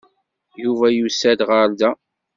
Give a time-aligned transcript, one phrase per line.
[0.63, 1.91] Yuba yusa-d ɣer da.